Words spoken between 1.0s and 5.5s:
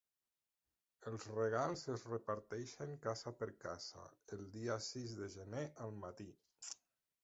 Els regals es reparteixen casa per casa el dia sis de